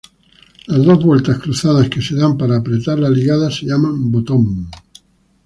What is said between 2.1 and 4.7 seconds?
dan para apretar la ligada se llaman "botón".